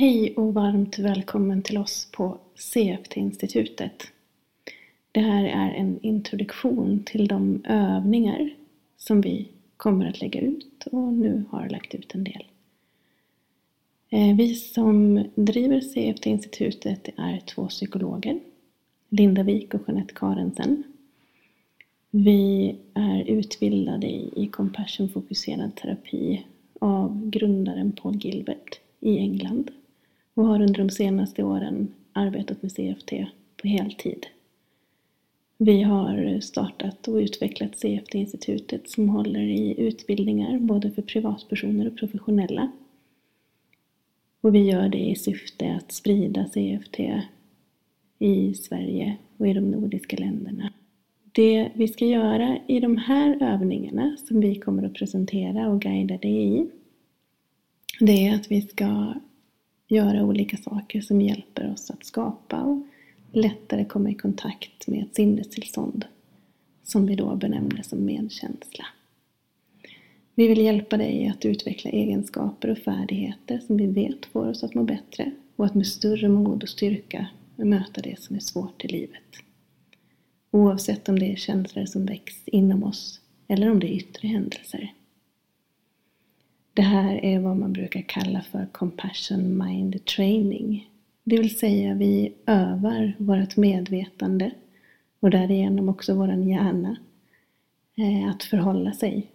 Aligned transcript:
Hej 0.00 0.34
och 0.36 0.54
varmt 0.54 0.98
välkommen 0.98 1.62
till 1.62 1.78
oss 1.78 2.08
på 2.12 2.38
CFT-institutet. 2.54 4.02
Det 5.12 5.20
här 5.20 5.44
är 5.44 5.70
en 5.74 5.98
introduktion 6.02 7.02
till 7.06 7.28
de 7.28 7.64
övningar 7.64 8.50
som 8.96 9.20
vi 9.20 9.48
kommer 9.76 10.08
att 10.08 10.20
lägga 10.20 10.40
ut 10.40 10.86
och 10.92 11.12
nu 11.12 11.44
har 11.50 11.68
lagt 11.68 11.94
ut 11.94 12.14
en 12.14 12.24
del. 12.24 12.44
Eh, 14.10 14.36
vi 14.36 14.54
som 14.54 15.24
driver 15.34 15.80
CFT-institutet 15.80 17.08
är 17.16 17.40
två 17.40 17.68
psykologer, 17.68 18.40
Linda 19.08 19.42
Wik 19.42 19.74
och 19.74 19.80
Jeanette 19.86 20.14
Karensen. 20.14 20.82
Vi 22.10 22.76
är 22.94 23.24
utbildade 23.24 24.06
i 24.06 24.48
compassion-fokuserad 24.52 25.74
terapi 25.74 26.46
av 26.78 27.30
grundaren 27.30 27.92
Paul 27.92 28.16
Gilbert 28.16 28.80
i 29.00 29.18
England 29.18 29.70
och 30.40 30.46
har 30.46 30.62
under 30.62 30.78
de 30.78 30.90
senaste 30.90 31.42
åren 31.42 31.94
arbetat 32.12 32.62
med 32.62 32.72
CFT 32.72 33.12
på 33.56 33.68
heltid. 33.68 34.26
Vi 35.58 35.82
har 35.82 36.40
startat 36.40 37.08
och 37.08 37.14
utvecklat 37.14 37.76
CFT-institutet 37.76 38.90
som 38.90 39.08
håller 39.08 39.40
i 39.40 39.80
utbildningar 39.80 40.58
både 40.58 40.90
för 40.90 41.02
privatpersoner 41.02 41.86
och 41.86 41.98
professionella. 41.98 42.70
Och 44.40 44.54
vi 44.54 44.58
gör 44.58 44.88
det 44.88 44.98
i 45.10 45.14
syfte 45.14 45.72
att 45.72 45.92
sprida 45.92 46.44
CFT 46.44 47.00
i 48.18 48.54
Sverige 48.54 49.16
och 49.36 49.48
i 49.48 49.52
de 49.52 49.70
nordiska 49.70 50.16
länderna. 50.16 50.72
Det 51.32 51.70
vi 51.74 51.88
ska 51.88 52.06
göra 52.06 52.58
i 52.66 52.80
de 52.80 52.96
här 52.96 53.38
övningarna 53.40 54.16
som 54.28 54.40
vi 54.40 54.54
kommer 54.54 54.82
att 54.82 54.94
presentera 54.94 55.68
och 55.68 55.80
guida 55.80 56.16
dig 56.16 56.58
i, 56.58 56.70
det 58.00 58.26
är 58.26 58.34
att 58.34 58.50
vi 58.50 58.62
ska 58.62 59.14
göra 59.90 60.24
olika 60.24 60.56
saker 60.56 61.00
som 61.00 61.20
hjälper 61.20 61.72
oss 61.72 61.90
att 61.90 62.04
skapa 62.04 62.62
och 62.62 62.86
lättare 63.32 63.84
komma 63.84 64.10
i 64.10 64.14
kontakt 64.14 64.86
med 64.86 65.02
ett 65.02 65.14
sinnestillstånd 65.14 66.04
som 66.82 67.06
vi 67.06 67.14
då 67.14 67.36
benämner 67.36 67.82
som 67.82 68.04
medkänsla. 68.04 68.86
Vi 70.34 70.48
vill 70.48 70.60
hjälpa 70.60 70.96
dig 70.96 71.28
att 71.28 71.44
utveckla 71.44 71.90
egenskaper 71.90 72.70
och 72.70 72.78
färdigheter 72.78 73.58
som 73.58 73.76
vi 73.76 73.86
vet 73.86 74.26
får 74.26 74.48
oss 74.48 74.64
att 74.64 74.74
må 74.74 74.82
bättre 74.82 75.30
och 75.56 75.66
att 75.66 75.74
med 75.74 75.86
större 75.86 76.28
mod 76.28 76.62
och 76.62 76.68
styrka 76.68 77.26
möta 77.56 78.00
det 78.00 78.20
som 78.20 78.36
är 78.36 78.40
svårt 78.40 78.84
i 78.84 78.88
livet. 78.88 79.22
Oavsett 80.50 81.08
om 81.08 81.18
det 81.18 81.32
är 81.32 81.36
känslor 81.36 81.84
som 81.84 82.06
väcks 82.06 82.36
inom 82.46 82.84
oss 82.84 83.20
eller 83.48 83.70
om 83.70 83.80
det 83.80 83.86
är 83.86 83.96
yttre 83.96 84.28
händelser. 84.28 84.92
Det 86.74 86.82
här 86.82 87.24
är 87.24 87.38
vad 87.38 87.56
man 87.56 87.72
brukar 87.72 88.02
kalla 88.02 88.42
för 88.42 88.66
compassion 88.72 89.66
mind 89.66 90.04
training. 90.04 90.90
Det 91.24 91.36
vill 91.36 91.58
säga 91.58 91.94
vi 91.94 92.34
övar 92.46 93.16
vårt 93.18 93.56
medvetande 93.56 94.50
och 95.20 95.30
därigenom 95.30 95.88
också 95.88 96.14
vår 96.14 96.28
hjärna 96.28 96.96
eh, 97.96 98.30
att 98.30 98.42
förhålla 98.42 98.92
sig 98.92 99.30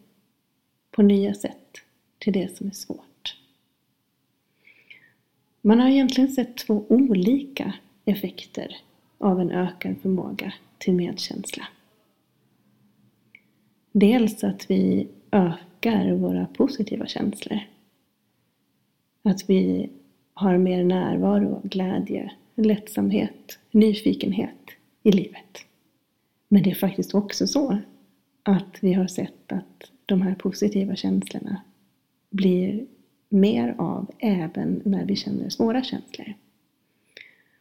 på 0.91 1.01
nya 1.01 1.33
sätt 1.33 1.77
till 2.17 2.33
det 2.33 2.57
som 2.57 2.67
är 2.67 2.71
svårt. 2.71 3.37
Man 5.61 5.79
har 5.79 5.89
egentligen 5.89 6.31
sett 6.31 6.57
två 6.57 6.85
olika 6.89 7.73
effekter 8.05 8.77
av 9.17 9.41
en 9.41 9.51
ökad 9.51 9.95
förmåga 10.01 10.53
till 10.77 10.93
medkänsla. 10.93 11.67
Dels 13.91 14.43
att 14.43 14.71
vi 14.71 15.07
ökar 15.35 16.13
våra 16.13 16.45
positiva 16.45 17.05
känslor. 17.05 17.59
Att 19.23 19.49
vi 19.49 19.89
har 20.33 20.57
mer 20.57 20.83
närvaro, 20.83 21.61
glädje, 21.63 22.31
lättsamhet, 22.55 23.59
nyfikenhet 23.71 24.71
i 25.03 25.11
livet. 25.11 25.65
Men 26.47 26.63
det 26.63 26.71
är 26.71 26.75
faktiskt 26.75 27.15
också 27.15 27.47
så 27.47 27.77
att 28.43 28.77
vi 28.81 28.93
har 28.93 29.07
sett 29.07 29.51
att 29.51 29.91
de 30.05 30.21
här 30.21 30.35
positiva 30.35 30.95
känslorna 30.95 31.61
blir 32.29 32.85
mer 33.29 33.75
av 33.77 34.11
även 34.19 34.81
när 34.85 35.05
vi 35.05 35.15
känner 35.15 35.49
svåra 35.49 35.83
känslor. 35.83 36.33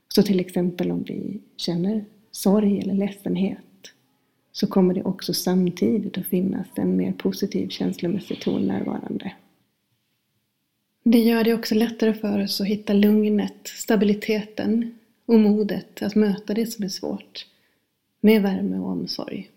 Så 0.09 0.23
till 0.23 0.41
exempel 0.41 0.91
om 0.91 1.03
vi 1.03 1.41
känner 1.57 2.05
sorg 2.31 2.81
eller 2.81 2.95
ledsenhet 2.95 3.59
så 4.57 4.67
kommer 4.67 4.95
det 4.95 5.03
också 5.03 5.35
samtidigt 5.35 6.19
att 6.19 6.27
finnas 6.27 6.67
en 6.75 6.97
mer 6.97 7.13
positiv 7.13 7.69
känslomässig 7.69 8.41
ton 8.41 8.67
närvarande. 8.67 9.33
Det 11.03 11.19
gör 11.19 11.45
det 11.45 11.55
också 11.55 11.75
lättare 11.75 12.15
för 12.15 12.43
oss 12.43 12.61
att 12.61 12.67
hitta 12.67 12.93
lugnet, 12.93 13.67
stabiliteten 13.67 14.99
och 15.27 15.39
modet 15.39 16.03
att 16.03 16.15
möta 16.15 16.55
det 16.55 16.67
som 16.67 16.85
är 16.85 16.89
svårt 16.89 17.47
med 18.21 18.43
värme 18.43 18.79
och 18.79 18.89
omsorg. 18.89 19.51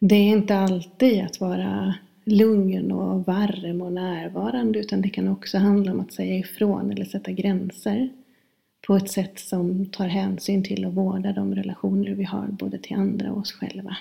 Det 0.00 0.14
är 0.14 0.28
inte 0.28 0.56
alltid 0.56 1.24
att 1.24 1.40
vara 1.40 1.94
lugn 2.24 2.92
och 2.92 3.26
varm 3.26 3.82
och 3.82 3.92
närvarande 3.92 4.78
utan 4.78 5.00
det 5.00 5.08
kan 5.08 5.28
också 5.28 5.58
handla 5.58 5.92
om 5.92 6.00
att 6.00 6.12
säga 6.12 6.36
ifrån 6.36 6.90
eller 6.90 7.04
sätta 7.04 7.32
gränser 7.32 8.08
på 8.86 8.96
ett 8.96 9.10
sätt 9.10 9.38
som 9.38 9.86
tar 9.86 10.08
hänsyn 10.08 10.62
till 10.62 10.86
och 10.86 10.94
vårdar 10.94 11.32
de 11.32 11.54
relationer 11.54 12.10
vi 12.10 12.24
har 12.24 12.46
både 12.46 12.78
till 12.78 12.96
andra 12.96 13.32
och 13.32 13.38
oss 13.38 13.52
själva. 13.52 13.96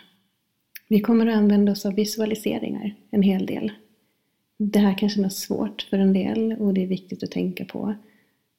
Vi 0.88 1.00
kommer 1.00 1.28
att 1.28 1.38
använda 1.38 1.72
oss 1.72 1.86
av 1.86 1.94
visualiseringar 1.94 2.96
en 3.10 3.22
hel 3.22 3.46
del. 3.46 3.72
Det 4.58 4.80
här 4.80 4.98
kan 4.98 5.10
kännas 5.10 5.38
svårt 5.38 5.82
för 5.82 5.98
en 5.98 6.14
del 6.14 6.54
och 6.54 6.74
det 6.74 6.84
är 6.84 6.88
viktigt 6.88 7.24
att 7.24 7.32
tänka 7.32 7.66
på 7.66 7.96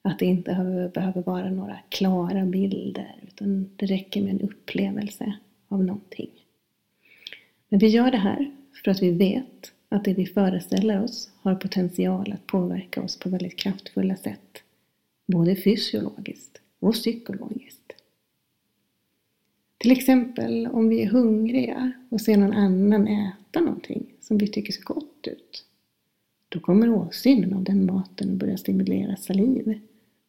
att 0.01 0.19
det 0.19 0.25
inte 0.25 0.51
behöver 0.93 1.21
vara 1.21 1.49
några 1.49 1.79
klara 1.89 2.45
bilder 2.45 3.15
utan 3.27 3.69
det 3.75 3.85
räcker 3.85 4.21
med 4.21 4.31
en 4.31 4.41
upplevelse 4.41 5.33
av 5.67 5.83
någonting. 5.83 6.29
Men 7.69 7.79
vi 7.79 7.87
gör 7.87 8.11
det 8.11 8.17
här 8.17 8.51
för 8.83 8.91
att 8.91 9.01
vi 9.01 9.11
vet 9.11 9.71
att 9.89 10.05
det 10.05 10.13
vi 10.13 10.25
föreställer 10.25 11.03
oss 11.03 11.31
har 11.41 11.55
potential 11.55 12.31
att 12.33 12.47
påverka 12.47 13.01
oss 13.01 13.19
på 13.19 13.29
väldigt 13.29 13.57
kraftfulla 13.57 14.15
sätt 14.15 14.63
både 15.27 15.55
fysiologiskt 15.55 16.61
och 16.79 16.93
psykologiskt. 16.93 17.93
Till 19.77 19.91
exempel 19.91 20.67
om 20.67 20.89
vi 20.89 21.01
är 21.01 21.07
hungriga 21.07 21.91
och 22.09 22.21
ser 22.21 22.37
någon 22.37 22.53
annan 22.53 23.07
äta 23.07 23.59
någonting 23.59 24.13
som 24.21 24.37
vi 24.37 24.47
tycker 24.47 24.73
ser 24.73 24.83
gott 24.83 25.27
ut. 25.27 25.65
Då 26.49 26.59
kommer 26.59 26.89
åsynen 26.89 27.53
av 27.53 27.63
den 27.63 27.85
maten 27.85 28.31
att 28.31 28.37
börja 28.39 28.57
stimulera 28.57 29.15
saliv 29.15 29.79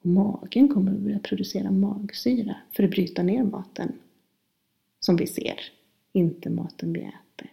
och 0.00 0.06
magen 0.06 0.68
kommer 0.68 0.92
att 0.92 0.98
börja 0.98 1.18
producera 1.18 1.70
magsyra 1.70 2.56
för 2.72 2.82
att 2.82 2.90
bryta 2.90 3.22
ner 3.22 3.44
maten 3.44 3.92
som 5.00 5.16
vi 5.16 5.26
ser, 5.26 5.60
inte 6.12 6.50
maten 6.50 6.92
vi 6.92 7.00
äter. 7.00 7.52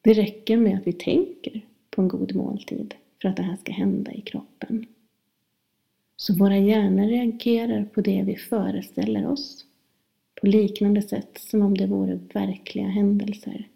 Det 0.00 0.12
räcker 0.12 0.56
med 0.56 0.78
att 0.78 0.86
vi 0.86 0.92
tänker 0.92 1.66
på 1.90 2.02
en 2.02 2.08
god 2.08 2.34
måltid 2.34 2.94
för 3.22 3.28
att 3.28 3.36
det 3.36 3.42
här 3.42 3.56
ska 3.56 3.72
hända 3.72 4.12
i 4.12 4.20
kroppen. 4.20 4.86
Så 6.16 6.34
våra 6.34 6.58
hjärnor 6.58 7.06
reagerar 7.06 7.84
på 7.84 8.00
det 8.00 8.22
vi 8.22 8.36
föreställer 8.36 9.26
oss 9.26 9.64
på 10.40 10.46
liknande 10.46 11.02
sätt 11.02 11.38
som 11.38 11.62
om 11.62 11.76
det 11.76 11.86
vore 11.86 12.20
verkliga 12.32 12.86
händelser 12.86 13.68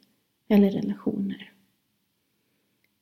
eller 0.49 0.71
relationer. 0.71 1.53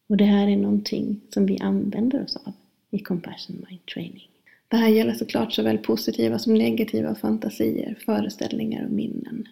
Och 0.09 0.17
det 0.17 0.25
här 0.25 0.49
är 0.49 0.57
någonting 0.57 1.21
som 1.29 1.47
vi 1.47 1.59
använder 1.59 2.25
oss 2.25 2.37
av 2.37 2.53
i 2.91 2.99
Compassion 2.99 3.67
Mind 3.69 3.87
Training. 3.87 4.29
Det 4.69 4.77
här 4.77 4.89
gäller 4.89 5.15
såklart 5.15 5.53
såväl 5.53 5.79
positiva 5.79 6.39
som 6.39 6.55
negativa 6.55 7.15
fantasier, 7.15 7.99
föreställningar 8.05 8.85
och 8.85 8.93
minnen. 8.93 9.49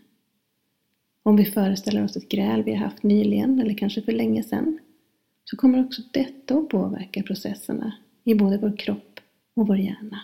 Om 1.22 1.36
vi 1.36 1.44
föreställer 1.44 2.04
oss 2.04 2.16
ett 2.16 2.28
gräl 2.28 2.62
vi 2.62 2.74
har 2.74 2.84
haft 2.84 3.02
nyligen 3.02 3.60
eller 3.60 3.74
kanske 3.74 4.02
för 4.02 4.12
länge 4.12 4.42
sedan 4.42 4.78
så 5.44 5.56
kommer 5.56 5.84
också 5.84 6.02
detta 6.12 6.54
att 6.54 6.68
påverka 6.68 7.22
processerna 7.22 7.94
i 8.24 8.34
både 8.34 8.58
vår 8.58 8.76
kropp 8.76 9.20
och 9.54 9.66
vår 9.66 9.78
hjärna. 9.78 10.20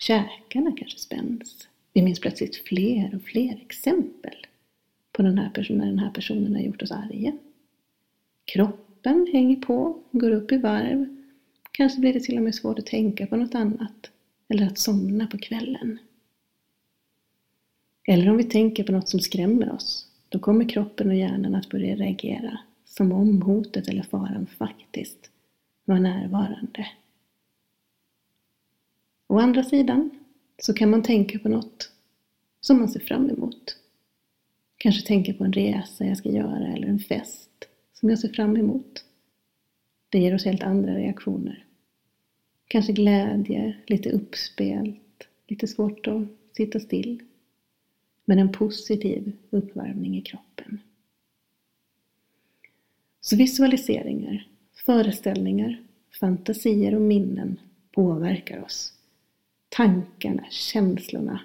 Käkarna 0.00 0.72
kanske 0.76 0.98
spänns. 0.98 1.68
Vi 1.92 2.02
minns 2.02 2.20
plötsligt 2.20 2.56
fler 2.56 3.14
och 3.14 3.22
fler 3.22 3.62
exempel 3.62 4.46
på 5.12 5.22
den 5.22 5.38
här 5.38 5.50
personen, 5.50 5.78
när 5.78 5.86
den 5.86 5.98
här 5.98 6.10
personen 6.10 6.54
har 6.54 6.62
gjort 6.62 6.82
oss 6.82 6.90
arga. 6.90 7.32
Kroppen 8.44 9.28
hänger 9.32 9.56
på, 9.56 10.02
går 10.12 10.30
upp 10.30 10.52
i 10.52 10.56
varv. 10.56 11.16
Kanske 11.72 12.00
blir 12.00 12.12
det 12.12 12.20
till 12.20 12.36
och 12.36 12.42
med 12.42 12.54
svårt 12.54 12.78
att 12.78 12.86
tänka 12.86 13.26
på 13.26 13.36
något 13.36 13.54
annat 13.54 14.10
eller 14.48 14.66
att 14.66 14.78
somna 14.78 15.26
på 15.26 15.38
kvällen. 15.38 15.98
Eller 18.08 18.30
om 18.30 18.36
vi 18.36 18.44
tänker 18.44 18.84
på 18.84 18.92
något 18.92 19.08
som 19.08 19.20
skrämmer 19.20 19.72
oss, 19.72 20.06
då 20.28 20.38
kommer 20.38 20.68
kroppen 20.68 21.08
och 21.08 21.16
hjärnan 21.16 21.54
att 21.54 21.68
börja 21.68 21.96
reagera 21.96 22.58
som 22.84 23.12
om 23.12 23.42
hotet 23.42 23.88
eller 23.88 24.02
faran 24.02 24.46
faktiskt 24.58 25.30
var 25.84 25.98
närvarande. 25.98 26.86
Å 29.28 29.38
andra 29.38 29.64
sidan 29.64 30.10
så 30.58 30.74
kan 30.74 30.90
man 30.90 31.02
tänka 31.02 31.38
på 31.38 31.48
något 31.48 31.92
som 32.60 32.78
man 32.78 32.88
ser 32.88 33.00
fram 33.00 33.30
emot. 33.30 33.76
Kanske 34.76 35.06
tänka 35.06 35.34
på 35.34 35.44
en 35.44 35.52
resa 35.52 36.04
jag 36.04 36.16
ska 36.16 36.28
göra 36.28 36.72
eller 36.72 36.88
en 36.88 36.98
fest 36.98 37.50
som 37.94 38.10
jag 38.10 38.18
ser 38.18 38.28
fram 38.28 38.56
emot. 38.56 39.04
Det 40.08 40.18
ger 40.18 40.34
oss 40.34 40.44
helt 40.44 40.62
andra 40.62 40.94
reaktioner 40.94 41.64
Kanske 42.68 42.92
glädje, 42.92 43.76
lite 43.86 44.10
uppspelt, 44.10 45.28
lite 45.46 45.66
svårt 45.66 46.06
att 46.06 46.22
sitta 46.56 46.80
still. 46.80 47.22
Men 48.24 48.38
en 48.38 48.52
positiv 48.52 49.32
uppvärmning 49.50 50.18
i 50.18 50.22
kroppen. 50.22 50.80
Så 53.20 53.36
visualiseringar, 53.36 54.48
föreställningar, 54.86 55.82
fantasier 56.20 56.94
och 56.94 57.02
minnen 57.02 57.60
påverkar 57.92 58.64
oss. 58.64 58.92
Tankarna, 59.68 60.44
känslorna 60.50 61.40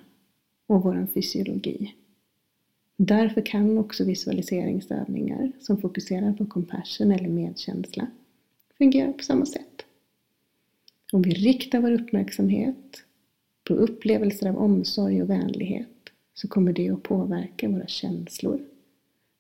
och 0.67 0.83
vår 0.83 1.07
fysiologi. 1.13 1.95
Därför 2.97 3.45
kan 3.45 3.77
också 3.77 4.03
visualiseringsövningar 4.03 5.51
som 5.59 5.81
fokuserar 5.81 6.33
på 6.33 6.45
compassion 6.45 7.11
eller 7.11 7.29
medkänsla 7.29 8.07
fungera 8.77 9.13
på 9.13 9.23
samma 9.23 9.45
sätt. 9.45 9.85
Om 11.11 11.21
vi 11.21 11.31
riktar 11.31 11.79
vår 11.79 11.91
uppmärksamhet 11.91 13.03
på 13.63 13.73
upplevelser 13.73 14.49
av 14.49 14.57
omsorg 14.57 15.23
och 15.23 15.29
vänlighet 15.29 15.87
så 16.33 16.47
kommer 16.47 16.73
det 16.73 16.89
att 16.89 17.03
påverka 17.03 17.69
våra 17.69 17.87
känslor, 17.87 18.61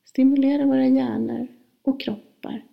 stimulera 0.05 0.65
våra 0.65 0.87
hjärnor 0.87 1.47
och 1.81 2.01
kroppar 2.01 2.65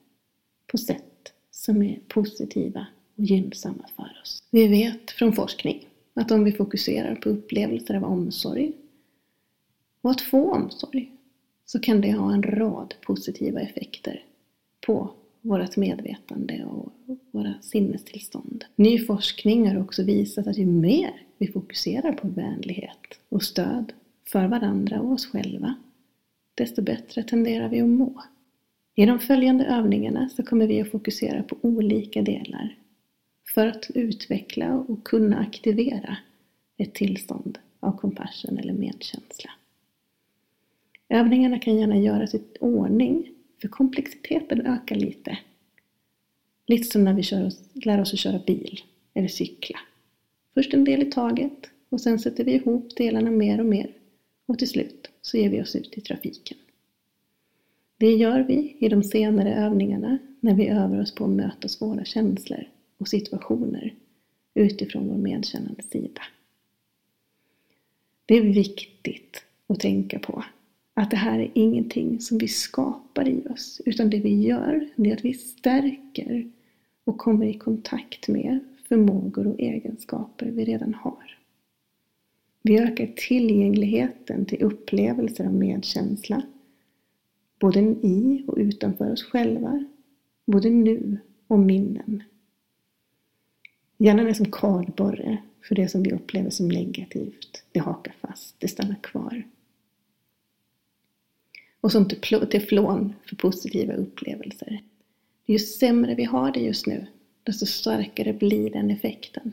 på 0.67 0.79
sätt 0.79 1.33
som 1.51 1.83
är 1.83 2.01
positiva 2.09 2.87
och 3.17 3.25
gynnsamma 3.25 3.85
för 3.97 4.21
oss. 4.23 4.43
Vi 4.51 4.69
vet 4.69 5.11
från 5.11 5.33
forskning 5.33 5.87
att 6.20 6.31
om 6.31 6.44
vi 6.44 6.52
fokuserar 6.52 7.14
på 7.14 7.28
upplevelser 7.28 7.94
av 7.94 8.05
omsorg 8.05 8.72
och 10.00 10.11
att 10.11 10.20
få 10.20 10.52
omsorg 10.52 11.12
så 11.64 11.81
kan 11.81 12.00
det 12.00 12.12
ha 12.12 12.32
en 12.32 12.43
rad 12.43 12.94
positiva 13.06 13.61
effekter 13.61 14.25
på 14.87 15.11
vårt 15.40 15.76
medvetande 15.76 16.64
och 16.64 16.93
våra 17.31 17.55
sinnestillstånd. 17.61 18.64
Ny 18.76 18.99
forskning 18.99 19.69
har 19.69 19.81
också 19.81 20.02
visat 20.02 20.46
att 20.46 20.58
ju 20.58 20.67
mer 20.67 21.22
vi 21.38 21.46
fokuserar 21.46 22.12
på 22.12 22.28
vänlighet 22.28 23.20
och 23.28 23.43
stöd 23.43 23.93
för 24.25 24.46
varandra 24.46 25.00
och 25.00 25.12
oss 25.12 25.26
själva, 25.26 25.75
desto 26.55 26.82
bättre 26.82 27.23
tenderar 27.23 27.69
vi 27.69 27.81
att 27.81 27.88
må. 27.88 28.23
I 28.94 29.06
de 29.06 29.19
följande 29.19 29.64
övningarna 29.64 30.28
så 30.28 30.43
kommer 30.43 30.66
vi 30.66 30.81
att 30.81 30.90
fokusera 30.90 31.43
på 31.43 31.56
olika 31.62 32.23
delar 32.23 32.76
för 33.55 33.67
att 33.67 33.91
utveckla 33.94 34.75
och 34.75 35.05
kunna 35.05 35.38
aktivera 35.38 36.17
ett 36.76 36.94
tillstånd 36.94 37.58
av 37.81 37.97
compassion 37.97 38.58
eller 38.58 38.73
medkänsla. 38.73 39.50
Övningarna 41.08 41.58
kan 41.58 41.79
gärna 41.79 41.99
göras 41.99 42.35
i 42.35 42.43
ordning 42.61 43.32
för 43.61 43.69
komplexiteten 43.69 44.67
ökar 44.67 44.97
lite. 44.97 45.38
Lite 46.67 46.85
som 46.85 47.05
när 47.05 47.14
vi 47.14 47.23
kör 47.23 47.52
lär 47.73 48.00
oss 48.00 48.12
att 48.12 48.19
köra 48.19 48.38
bil 48.38 48.81
eller 49.14 49.29
cykla. 49.29 49.79
Först 50.55 50.75
en 50.75 50.85
del 50.85 51.02
i 51.02 51.11
taget 51.11 51.70
och 51.88 52.00
sen 52.00 52.19
sätter 52.19 52.44
vi 52.44 52.52
ihop 52.52 52.97
delarna 52.97 53.31
mer 53.31 53.61
och 53.61 53.67
mer 53.67 53.91
och 54.47 54.58
till 54.58 54.69
slut 54.69 55.11
så 55.23 55.37
ger 55.37 55.50
vi 55.50 55.62
oss 55.62 55.76
ut 55.76 55.99
i 55.99 56.00
trafiken. 56.00 56.58
Det 57.97 58.12
gör 58.12 58.41
vi 58.41 58.76
i 58.79 58.88
de 58.88 59.02
senare 59.02 59.55
övningarna 59.55 60.19
när 60.41 60.55
vi 60.55 60.69
övar 60.69 61.00
oss 61.00 61.14
på 61.14 61.25
att 61.25 61.31
möta 61.31 61.69
svåra 61.69 62.05
känslor 62.05 62.64
och 63.00 63.08
situationer 63.08 63.94
utifrån 64.55 65.08
vår 65.08 65.17
medkännande 65.17 65.82
sida. 65.82 66.23
Det 68.26 68.35
är 68.35 68.43
viktigt 68.43 69.44
att 69.67 69.81
tänka 69.81 70.19
på 70.19 70.44
att 70.94 71.11
det 71.11 71.17
här 71.17 71.38
är 71.38 71.50
ingenting 71.55 72.20
som 72.20 72.38
vi 72.38 72.49
skapar 72.49 73.29
i 73.29 73.47
oss, 73.50 73.81
utan 73.87 74.11
det 74.11 74.20
vi 74.20 74.43
gör, 74.43 74.88
det 74.97 75.11
är 75.11 75.17
att 75.17 75.25
vi 75.25 75.35
stärker 75.35 76.50
och 77.05 77.19
kommer 77.19 77.47
i 77.47 77.55
kontakt 77.55 78.29
med 78.29 78.58
förmågor 78.88 79.47
och 79.47 79.61
egenskaper 79.61 80.47
vi 80.47 80.64
redan 80.64 80.94
har. 80.94 81.38
Vi 82.62 82.79
ökar 82.79 83.06
tillgängligheten 83.17 84.44
till 84.44 84.62
upplevelser 84.62 85.47
av 85.47 85.55
medkänsla, 85.55 86.43
både 87.61 87.81
i 87.81 88.44
och 88.47 88.56
utanför 88.58 89.12
oss 89.12 89.23
själva, 89.23 89.85
både 90.47 90.70
nu 90.70 91.19
och 91.47 91.58
minnen. 91.58 92.23
Hjärnan 94.02 94.26
är 94.26 94.35
som 94.35 94.50
kardborre 94.50 95.38
för 95.69 95.75
det 95.75 95.88
som 95.88 96.02
vi 96.02 96.12
upplever 96.12 96.50
som 96.50 96.69
negativt. 96.69 97.64
Det 97.73 97.81
hakar 97.81 98.14
fast, 98.20 98.55
det 98.58 98.69
stannar 98.69 99.02
kvar. 99.02 99.43
Och 101.81 101.93
som 101.93 102.08
teflon 102.50 103.14
för 103.26 103.37
positiva 103.37 103.94
upplevelser. 103.94 104.82
Ju 105.47 105.58
sämre 105.58 106.14
vi 106.14 106.25
har 106.25 106.52
det 106.52 106.61
just 106.61 106.87
nu, 106.87 107.06
desto 107.43 107.67
starkare 107.67 108.32
blir 108.32 108.70
den 108.70 108.91
effekten. 108.91 109.52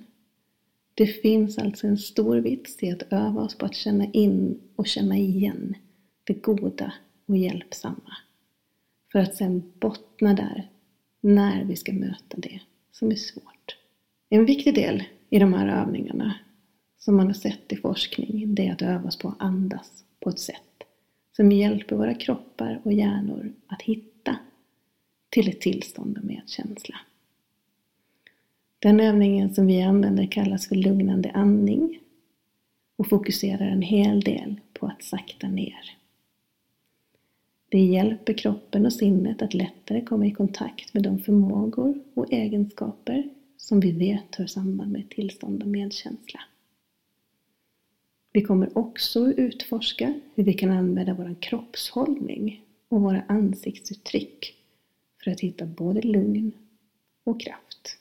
Det 0.94 1.07
finns 1.07 1.57
alltså 1.57 1.88
en 1.88 1.97
stor 1.97 2.38
vits 2.38 2.83
i 2.83 2.91
att 2.91 3.13
öva 3.13 3.41
oss 3.41 3.57
på 3.57 3.65
att 3.65 3.75
känna 3.75 4.05
in 4.05 4.59
och 4.75 4.88
känna 4.88 5.17
igen 5.17 5.75
det 6.23 6.33
goda 6.33 6.94
och 7.25 7.38
hjälpsamma. 7.38 8.17
För 9.11 9.19
att 9.19 9.35
sen 9.35 9.71
bottna 9.79 10.33
där 10.33 10.71
när 11.21 11.65
vi 11.65 11.75
ska 11.75 11.94
möta 11.94 12.38
det 12.38 12.59
som 12.91 13.11
är 13.11 13.15
svårt. 13.15 13.77
En 14.29 14.45
viktig 14.45 14.75
del 14.75 15.03
i 15.29 15.39
de 15.39 15.53
här 15.53 15.81
övningarna 15.81 16.35
som 16.97 17.15
man 17.15 17.27
har 17.27 17.33
sett 17.33 17.74
i 17.74 17.75
forskning, 17.75 18.56
det 18.56 18.68
är 18.68 18.74
att 18.74 18.81
öva 18.81 19.07
oss 19.07 19.18
på 19.18 19.27
att 19.27 19.41
andas 19.41 20.03
på 20.19 20.29
ett 20.29 20.39
sätt 20.39 20.83
som 21.35 21.51
hjälper 21.51 21.95
våra 21.95 22.13
kroppar 22.13 22.81
och 22.83 22.94
hjärnor 22.94 23.53
att 23.68 23.81
hitta 23.81 24.38
till 25.29 25.50
ett 25.50 25.62
tillstånd 25.62 26.18
av 26.18 26.25
medkänsla. 26.25 26.95
Den 28.79 29.00
övningen 29.00 29.53
som 29.53 29.68
vi 29.68 29.81
använder 29.81 30.25
kallas 30.25 30.68
för 30.68 30.75
lugnande 30.75 31.31
andning 31.31 32.00
och 32.95 33.09
fokuserar 33.09 33.68
en 33.68 33.81
hel 33.81 34.19
del 34.19 34.59
på 34.73 34.85
att 34.85 35.03
sakta 35.03 35.47
ner. 35.47 35.97
Det 37.69 37.80
hjälper 37.80 38.33
kroppen 38.33 38.85
och 38.85 38.94
sinnet 38.94 39.41
att 39.41 39.53
lättare 39.53 40.01
komma 40.01 40.25
i 40.25 40.31
kontakt 40.31 40.94
med 40.94 41.03
de 41.03 41.19
förmågor 41.19 42.03
och 42.13 42.33
egenskaper 42.33 43.30
som 43.57 43.80
vi 43.80 43.92
vet 43.92 44.36
hör 44.36 44.48
samman 44.48 44.92
med 44.92 45.09
tillstånd 45.09 45.63
av 45.63 45.69
medkänsla. 45.69 46.39
Vi 48.33 48.42
kommer 48.42 48.77
också 48.77 49.33
utforska 49.33 50.19
hur 50.36 50.44
vi 50.44 50.54
kan 50.54 50.71
använda 50.71 51.13
vår 51.13 51.36
kroppshållning 51.42 52.65
och 52.89 53.01
våra 53.01 53.24
ansiktsuttryck 53.27 54.56
för 55.24 55.31
att 55.31 55.39
hitta 55.39 55.65
både 55.65 56.01
lugn 56.01 56.51
och 57.24 57.42
kraft. 57.42 57.98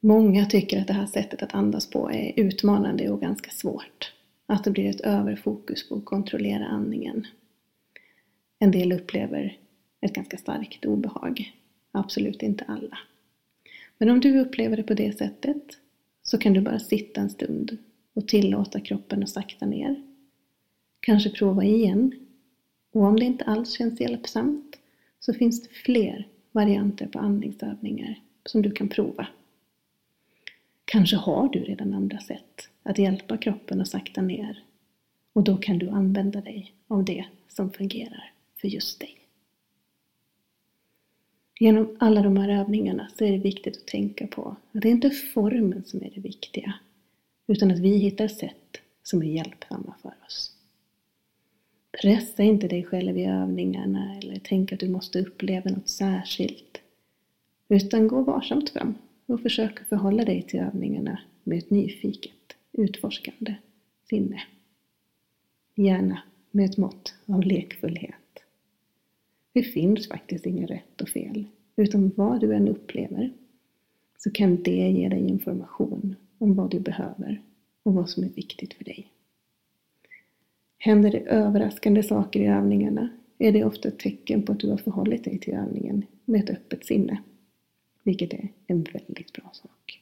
Många 0.00 0.46
tycker 0.46 0.80
att 0.80 0.86
det 0.86 0.92
här 0.92 1.06
sättet 1.06 1.42
att 1.42 1.54
andas 1.54 1.90
på 1.90 2.10
är 2.10 2.32
utmanande 2.36 3.10
och 3.10 3.20
ganska 3.20 3.50
svårt. 3.50 4.12
Att 4.46 4.64
det 4.64 4.70
blir 4.70 4.90
ett 4.90 5.00
överfokus 5.00 5.88
på 5.88 5.94
att 5.94 6.04
kontrollera 6.04 6.66
andningen. 6.66 7.26
En 8.58 8.70
del 8.70 8.92
upplever 8.92 9.58
ett 10.00 10.14
ganska 10.14 10.36
starkt 10.36 10.84
obehag. 10.84 11.52
Absolut 11.92 12.42
inte 12.42 12.64
alla. 12.64 12.98
Men 13.98 14.10
om 14.10 14.20
du 14.20 14.40
upplever 14.40 14.76
det 14.76 14.82
på 14.82 14.94
det 14.94 15.18
sättet 15.18 15.78
så 16.22 16.38
kan 16.38 16.52
du 16.52 16.60
bara 16.60 16.78
sitta 16.78 17.20
en 17.20 17.30
stund 17.30 17.78
och 18.14 18.28
tillåta 18.28 18.80
kroppen 18.80 19.22
att 19.22 19.28
sakta 19.28 19.66
ner. 19.66 20.02
Kanske 21.00 21.30
prova 21.30 21.64
igen. 21.64 22.12
Och 22.92 23.02
om 23.02 23.16
det 23.16 23.24
inte 23.24 23.44
alls 23.44 23.72
känns 23.72 24.00
hjälpsamt 24.00 24.78
så 25.20 25.32
finns 25.32 25.62
det 25.62 25.74
fler 25.74 26.28
varianter 26.52 27.06
på 27.06 27.18
andningsövningar 27.18 28.20
som 28.44 28.62
du 28.62 28.70
kan 28.70 28.88
prova. 28.88 29.26
Kanske 30.84 31.16
har 31.16 31.48
du 31.48 31.58
redan 31.58 31.94
andra 31.94 32.18
sätt 32.18 32.68
att 32.82 32.98
hjälpa 32.98 33.36
kroppen 33.36 33.80
att 33.80 33.88
sakta 33.88 34.22
ner 34.22 34.64
och 35.32 35.44
då 35.44 35.56
kan 35.56 35.78
du 35.78 35.88
använda 35.88 36.40
dig 36.40 36.74
av 36.88 37.04
det 37.04 37.24
som 37.48 37.70
fungerar 37.72 38.32
för 38.56 38.68
just 38.68 39.00
dig. 39.00 39.23
Genom 41.60 41.96
alla 42.00 42.22
de 42.22 42.36
här 42.36 42.48
övningarna 42.48 43.08
så 43.18 43.24
är 43.24 43.32
det 43.32 43.38
viktigt 43.38 43.76
att 43.76 43.86
tänka 43.86 44.26
på 44.26 44.56
att 44.72 44.82
det 44.82 44.88
är 44.88 44.92
inte 44.92 45.10
formen 45.10 45.84
som 45.84 46.02
är 46.02 46.10
det 46.14 46.20
viktiga, 46.20 46.74
utan 47.46 47.70
att 47.70 47.78
vi 47.78 47.96
hittar 47.96 48.28
sätt 48.28 48.80
som 49.02 49.22
är 49.22 49.26
hjälpsamma 49.26 49.94
för 50.02 50.14
oss. 50.26 50.50
Pressa 52.02 52.42
inte 52.42 52.68
dig 52.68 52.84
själv 52.84 53.18
i 53.18 53.24
övningarna 53.24 54.18
eller 54.18 54.40
tänk 54.44 54.72
att 54.72 54.80
du 54.80 54.88
måste 54.88 55.20
uppleva 55.20 55.70
något 55.70 55.88
särskilt, 55.88 56.80
utan 57.68 58.08
gå 58.08 58.22
varsamt 58.22 58.70
fram 58.70 58.94
och 59.26 59.40
försök 59.40 59.88
förhålla 59.88 60.24
dig 60.24 60.42
till 60.42 60.60
övningarna 60.60 61.20
med 61.44 61.58
ett 61.58 61.70
nyfiket, 61.70 62.56
utforskande 62.72 63.54
sinne. 64.08 64.42
Gärna 65.74 66.22
med 66.50 66.70
ett 66.70 66.76
mått 66.76 67.14
av 67.26 67.42
lekfullhet. 67.42 68.23
Det 69.54 69.62
finns 69.62 70.08
faktiskt 70.08 70.46
inget 70.46 70.70
rätt 70.70 71.00
och 71.00 71.08
fel, 71.08 71.44
utan 71.76 72.12
vad 72.16 72.40
du 72.40 72.54
än 72.54 72.68
upplever 72.68 73.32
så 74.18 74.30
kan 74.30 74.62
det 74.62 74.90
ge 74.90 75.08
dig 75.08 75.28
information 75.28 76.16
om 76.38 76.54
vad 76.54 76.70
du 76.70 76.80
behöver 76.80 77.42
och 77.82 77.94
vad 77.94 78.10
som 78.10 78.24
är 78.24 78.28
viktigt 78.28 78.74
för 78.74 78.84
dig. 78.84 79.10
Händer 80.78 81.10
det 81.10 81.18
överraskande 81.18 82.02
saker 82.02 82.40
i 82.40 82.46
övningarna 82.46 83.08
är 83.38 83.52
det 83.52 83.64
ofta 83.64 83.88
ett 83.88 83.98
tecken 83.98 84.42
på 84.42 84.52
att 84.52 84.60
du 84.60 84.70
har 84.70 84.76
förhållit 84.76 85.24
dig 85.24 85.38
till 85.38 85.54
övningen 85.54 86.04
med 86.24 86.40
ett 86.40 86.50
öppet 86.50 86.86
sinne, 86.86 87.22
vilket 88.02 88.32
är 88.32 88.48
en 88.66 88.82
väldigt 88.82 89.32
bra 89.32 89.50
sak. 89.52 90.00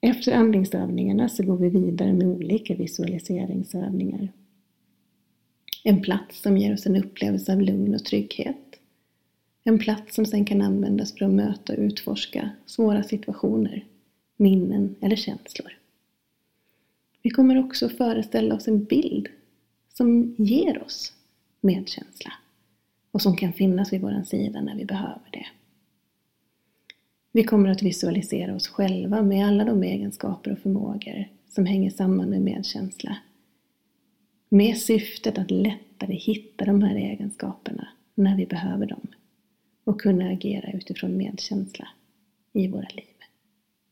Efter 0.00 0.32
andningsövningarna 0.32 1.28
så 1.28 1.42
går 1.42 1.56
vi 1.56 1.68
vidare 1.68 2.12
med 2.12 2.26
olika 2.26 2.74
visualiseringsövningar. 2.74 4.28
En 5.84 6.02
plats 6.02 6.42
som 6.42 6.56
ger 6.56 6.74
oss 6.74 6.86
en 6.86 6.96
upplevelse 6.96 7.52
av 7.52 7.60
lugn 7.60 7.94
och 7.94 8.04
trygghet. 8.04 8.71
En 9.64 9.78
plats 9.78 10.14
som 10.14 10.26
sen 10.26 10.44
kan 10.44 10.62
användas 10.62 11.12
för 11.12 11.24
att 11.24 11.30
möta 11.30 11.72
och 11.72 11.78
utforska 11.78 12.50
svåra 12.66 13.02
situationer, 13.02 13.84
minnen 14.36 14.94
eller 15.00 15.16
känslor. 15.16 15.78
Vi 17.22 17.30
kommer 17.30 17.64
också 17.64 17.88
föreställa 17.88 18.54
oss 18.54 18.68
en 18.68 18.84
bild 18.84 19.28
som 19.88 20.34
ger 20.38 20.82
oss 20.82 21.12
medkänsla 21.60 22.32
och 23.10 23.22
som 23.22 23.36
kan 23.36 23.52
finnas 23.52 23.92
vid 23.92 24.00
vår 24.00 24.22
sida 24.24 24.60
när 24.60 24.76
vi 24.76 24.84
behöver 24.84 25.28
det. 25.32 25.46
Vi 27.32 27.44
kommer 27.44 27.68
att 27.68 27.82
visualisera 27.82 28.54
oss 28.54 28.68
själva 28.68 29.22
med 29.22 29.46
alla 29.46 29.64
de 29.64 29.82
egenskaper 29.82 30.52
och 30.52 30.58
förmågor 30.58 31.28
som 31.48 31.66
hänger 31.66 31.90
samman 31.90 32.30
med 32.30 32.40
medkänsla. 32.40 33.16
Med 34.48 34.78
syftet 34.78 35.38
att 35.38 35.50
lättare 35.50 36.14
hitta 36.14 36.64
de 36.64 36.82
här 36.82 36.96
egenskaperna 36.96 37.88
när 38.14 38.36
vi 38.36 38.46
behöver 38.46 38.86
dem 38.86 39.06
och 39.84 40.00
kunna 40.00 40.30
agera 40.30 40.72
utifrån 40.72 41.16
medkänsla 41.16 41.88
i 42.52 42.68
våra 42.68 42.88
liv. 42.94 43.04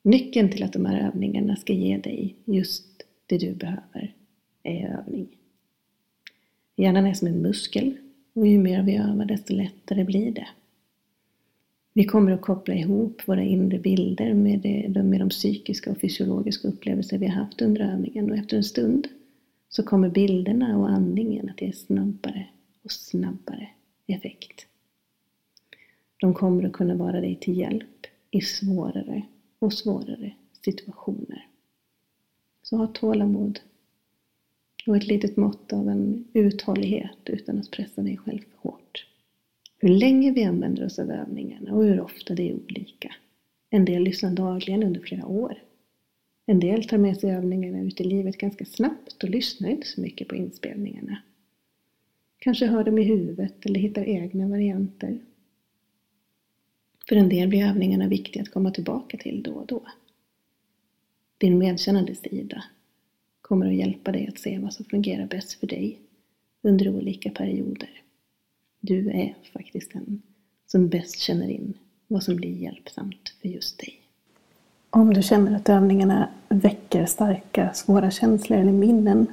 Nyckeln 0.02 0.50
till 0.50 0.62
att 0.62 0.72
de 0.72 0.86
här 0.86 1.08
övningarna 1.08 1.56
ska 1.56 1.72
ge 1.72 1.96
dig 1.98 2.36
just 2.44 3.02
det 3.26 3.38
du 3.38 3.54
behöver 3.54 4.14
är 4.62 4.98
övning. 4.98 5.28
Hjärnan 6.76 7.06
är 7.06 7.14
som 7.14 7.28
en 7.28 7.42
muskel 7.42 7.96
och 8.32 8.46
ju 8.46 8.58
mer 8.58 8.82
vi 8.82 8.96
övar 8.96 9.24
desto 9.24 9.54
lättare 9.54 10.04
blir 10.04 10.32
det. 10.32 10.48
Vi 11.92 12.04
kommer 12.04 12.32
att 12.32 12.40
koppla 12.40 12.74
ihop 12.74 13.22
våra 13.26 13.42
inre 13.42 13.78
bilder 13.78 14.34
med, 14.34 14.60
det, 14.60 15.02
med 15.02 15.20
de 15.20 15.28
psykiska 15.28 15.90
och 15.90 16.00
fysiologiska 16.00 16.68
upplevelser 16.68 17.18
vi 17.18 17.26
har 17.26 17.34
haft 17.34 17.62
under 17.62 17.80
övningen 17.80 18.30
och 18.30 18.36
efter 18.36 18.56
en 18.56 18.64
stund 18.64 19.08
så 19.68 19.82
kommer 19.82 20.08
bilderna 20.08 20.78
och 20.78 20.90
andningen 20.90 21.50
att 21.50 21.62
ge 21.62 21.72
snabbare 21.72 22.46
och 22.82 22.92
snabbare 22.92 23.68
effekt. 24.06 24.66
De 26.20 26.34
kommer 26.34 26.64
att 26.64 26.72
kunna 26.72 26.94
vara 26.94 27.20
dig 27.20 27.36
till 27.36 27.58
hjälp 27.58 28.06
i 28.30 28.40
svårare 28.40 29.22
och 29.58 29.72
svårare 29.72 30.32
situationer. 30.64 31.46
Så 32.62 32.76
ha 32.76 32.86
tålamod 32.86 33.60
och 34.86 34.96
ett 34.96 35.06
litet 35.06 35.36
mått 35.36 35.72
av 35.72 35.88
en 35.88 36.24
uthållighet 36.32 37.18
utan 37.24 37.58
att 37.58 37.70
pressa 37.70 38.02
dig 38.02 38.16
själv 38.16 38.38
för 38.38 38.68
hårt. 38.68 39.06
Hur 39.78 39.88
länge 39.88 40.32
vi 40.32 40.44
använder 40.44 40.86
oss 40.86 40.98
av 40.98 41.10
övningarna 41.10 41.72
och 41.72 41.84
hur 41.84 42.00
ofta 42.00 42.34
det 42.34 42.50
är 42.50 42.54
olika. 42.54 43.14
En 43.70 43.84
del 43.84 44.02
lyssnar 44.02 44.30
dagligen 44.30 44.82
under 44.82 45.00
flera 45.00 45.26
år. 45.26 45.58
En 46.46 46.60
del 46.60 46.88
tar 46.88 46.98
med 46.98 47.16
sig 47.16 47.30
övningarna 47.30 47.80
ut 47.80 48.00
i 48.00 48.04
livet 48.04 48.36
ganska 48.36 48.64
snabbt 48.64 49.22
och 49.22 49.30
lyssnar 49.30 49.70
inte 49.70 49.86
så 49.86 50.00
mycket 50.00 50.28
på 50.28 50.36
inspelningarna. 50.36 51.22
Kanske 52.38 52.66
hör 52.66 52.84
dem 52.84 52.98
i 52.98 53.02
huvudet 53.02 53.66
eller 53.66 53.80
hittar 53.80 54.04
egna 54.04 54.48
varianter. 54.48 55.18
För 57.10 57.16
en 57.16 57.28
del 57.28 57.48
blir 57.48 57.66
övningarna 57.66 58.08
viktiga 58.08 58.42
att 58.42 58.50
komma 58.50 58.70
tillbaka 58.70 59.16
till 59.18 59.42
då 59.42 59.52
och 59.52 59.66
då. 59.66 59.82
Din 61.38 61.58
medkännande 61.58 62.14
sida 62.14 62.64
kommer 63.40 63.66
att 63.66 63.74
hjälpa 63.74 64.12
dig 64.12 64.28
att 64.28 64.38
se 64.38 64.58
vad 64.58 64.72
som 64.72 64.84
fungerar 64.84 65.26
bäst 65.26 65.52
för 65.52 65.66
dig 65.66 65.98
under 66.62 66.88
olika 66.88 67.30
perioder. 67.30 67.90
Du 68.80 69.10
är 69.10 69.34
faktiskt 69.52 69.92
den 69.92 70.22
som 70.66 70.88
bäst 70.88 71.18
känner 71.18 71.48
in 71.48 71.74
vad 72.06 72.22
som 72.22 72.36
blir 72.36 72.56
hjälpsamt 72.56 73.34
för 73.42 73.48
just 73.48 73.78
dig. 73.78 74.00
Om 74.90 75.14
du 75.14 75.22
känner 75.22 75.56
att 75.56 75.68
övningarna 75.68 76.28
väcker 76.48 77.06
starka, 77.06 77.72
svåra 77.72 78.10
känslor 78.10 78.58
eller 78.58 78.72
minnen, 78.72 79.26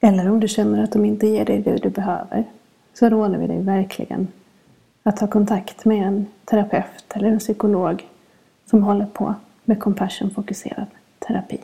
eller 0.00 0.30
om 0.30 0.40
du 0.40 0.48
känner 0.48 0.82
att 0.82 0.92
de 0.92 1.04
inte 1.04 1.26
ger 1.26 1.44
dig 1.44 1.62
det 1.62 1.76
du 1.76 1.90
behöver, 1.90 2.44
så 2.92 3.08
råder 3.08 3.38
vi 3.38 3.46
dig 3.46 3.62
verkligen 3.62 4.28
att 5.06 5.16
ta 5.16 5.26
kontakt 5.26 5.84
med 5.84 6.06
en 6.06 6.26
terapeut 6.44 7.04
eller 7.14 7.28
en 7.28 7.38
psykolog 7.38 8.04
som 8.64 8.82
håller 8.82 9.06
på 9.06 9.34
med 9.64 9.78
compassion-fokuserad 9.78 10.86
terapi. 11.18 11.58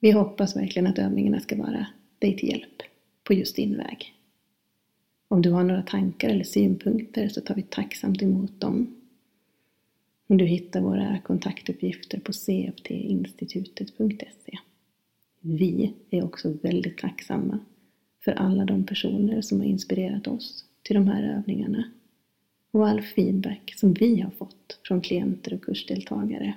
Vi 0.00 0.10
hoppas 0.10 0.56
verkligen 0.56 0.86
att 0.86 0.98
övningarna 0.98 1.40
ska 1.40 1.56
vara 1.56 1.86
dig 2.18 2.36
till 2.36 2.48
hjälp 2.48 2.82
på 3.24 3.34
just 3.34 3.56
din 3.56 3.76
väg. 3.76 4.14
Om 5.28 5.42
du 5.42 5.50
har 5.50 5.64
några 5.64 5.82
tankar 5.82 6.28
eller 6.28 6.44
synpunkter 6.44 7.28
så 7.28 7.40
tar 7.40 7.54
vi 7.54 7.62
tacksamt 7.62 8.22
emot 8.22 8.60
dem. 8.60 8.96
Du 10.26 10.44
hittar 10.44 10.80
våra 10.80 11.18
kontaktuppgifter 11.18 12.20
på 12.20 12.32
cftinstitutet.se. 12.32 14.58
Vi 15.40 15.94
är 16.10 16.24
också 16.24 16.54
väldigt 16.62 16.98
tacksamma 16.98 17.58
för 18.24 18.32
alla 18.32 18.64
de 18.64 18.84
personer 18.84 19.40
som 19.40 19.60
har 19.60 19.66
inspirerat 19.66 20.26
oss 20.26 20.64
till 20.82 20.94
de 20.94 21.08
här 21.08 21.22
övningarna 21.22 21.84
och 22.74 22.88
all 22.88 23.02
feedback 23.02 23.74
som 23.76 23.92
vi 23.92 24.20
har 24.20 24.30
fått 24.30 24.78
från 24.86 25.00
klienter 25.00 25.54
och 25.54 25.62
kursdeltagare 25.62 26.54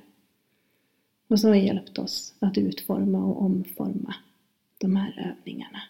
och 1.28 1.40
som 1.40 1.50
har 1.50 1.58
hjälpt 1.58 1.98
oss 1.98 2.34
att 2.40 2.58
utforma 2.58 3.26
och 3.26 3.42
omforma 3.42 4.16
de 4.78 4.96
här 4.96 5.36
övningarna. 5.40 5.82